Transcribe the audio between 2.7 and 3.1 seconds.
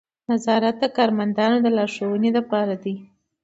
دی.